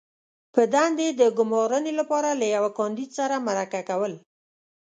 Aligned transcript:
-په 0.27 0.61
دندې 0.73 1.07
د 1.19 1.21
ګمارنې 1.37 1.93
لپاره 1.99 2.29
له 2.39 2.45
یوه 2.55 2.71
کاندید 2.79 3.09
سره 3.19 3.35
مرکه 3.47 3.81
کول 3.89 4.13